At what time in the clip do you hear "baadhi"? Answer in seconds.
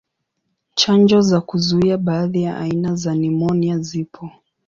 1.97-2.43